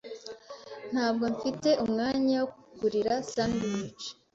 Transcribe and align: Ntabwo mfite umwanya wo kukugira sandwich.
Ntabwo 0.91 1.25
mfite 1.35 1.69
umwanya 1.83 2.35
wo 2.41 2.47
kukugira 2.53 3.13
sandwich. 3.31 4.03